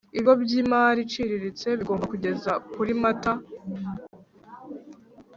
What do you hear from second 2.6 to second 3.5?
kuri mata